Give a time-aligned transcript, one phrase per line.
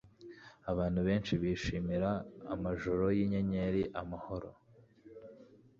[0.71, 2.09] Abantu benshi bishimira
[2.53, 4.49] amajoro yinyenyeri amahoro